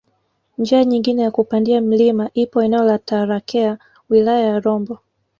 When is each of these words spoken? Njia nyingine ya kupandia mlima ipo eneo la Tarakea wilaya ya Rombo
Njia 0.57 0.85
nyingine 0.85 1.21
ya 1.21 1.31
kupandia 1.31 1.81
mlima 1.81 2.29
ipo 2.33 2.63
eneo 2.63 2.83
la 2.83 2.97
Tarakea 2.99 3.77
wilaya 4.09 4.45
ya 4.45 4.59
Rombo 4.59 4.99